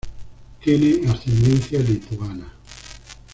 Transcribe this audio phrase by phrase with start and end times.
[0.63, 2.51] Tiene ascendencia lituana.